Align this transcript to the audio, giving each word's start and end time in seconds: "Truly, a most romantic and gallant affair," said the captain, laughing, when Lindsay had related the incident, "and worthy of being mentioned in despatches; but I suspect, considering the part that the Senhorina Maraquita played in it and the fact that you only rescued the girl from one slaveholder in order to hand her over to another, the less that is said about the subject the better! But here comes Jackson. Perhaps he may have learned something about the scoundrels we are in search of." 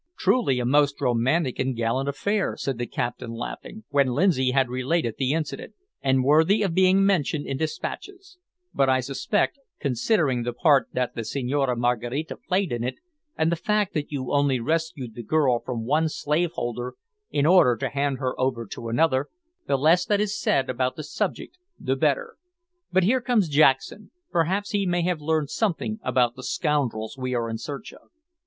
"Truly, 0.17 0.59
a 0.59 0.65
most 0.65 0.99
romantic 0.99 1.59
and 1.59 1.75
gallant 1.77 2.09
affair," 2.09 2.57
said 2.57 2.79
the 2.79 2.87
captain, 2.87 3.33
laughing, 3.33 3.83
when 3.89 4.07
Lindsay 4.07 4.49
had 4.49 4.67
related 4.67 5.13
the 5.19 5.33
incident, 5.33 5.75
"and 6.01 6.23
worthy 6.23 6.63
of 6.63 6.73
being 6.73 7.05
mentioned 7.05 7.45
in 7.45 7.55
despatches; 7.55 8.39
but 8.73 8.89
I 8.89 8.99
suspect, 8.99 9.59
considering 9.79 10.41
the 10.41 10.53
part 10.53 10.87
that 10.93 11.13
the 11.13 11.23
Senhorina 11.23 11.75
Maraquita 11.75 12.35
played 12.35 12.71
in 12.71 12.83
it 12.83 12.95
and 13.37 13.51
the 13.51 13.55
fact 13.55 13.93
that 13.93 14.11
you 14.11 14.31
only 14.31 14.59
rescued 14.59 15.13
the 15.13 15.21
girl 15.21 15.59
from 15.59 15.85
one 15.85 16.09
slaveholder 16.09 16.95
in 17.29 17.45
order 17.45 17.77
to 17.77 17.89
hand 17.89 18.17
her 18.17 18.33
over 18.39 18.65
to 18.71 18.89
another, 18.89 19.27
the 19.67 19.77
less 19.77 20.03
that 20.05 20.19
is 20.19 20.35
said 20.41 20.67
about 20.67 20.95
the 20.95 21.03
subject 21.03 21.59
the 21.79 21.95
better! 21.95 22.37
But 22.91 23.03
here 23.03 23.21
comes 23.21 23.47
Jackson. 23.49 24.09
Perhaps 24.31 24.71
he 24.71 24.87
may 24.87 25.03
have 25.03 25.21
learned 25.21 25.51
something 25.51 25.99
about 26.01 26.35
the 26.35 26.41
scoundrels 26.43 27.19
we 27.19 27.35
are 27.35 27.47
in 27.47 27.59
search 27.59 27.93
of." 27.93 28.09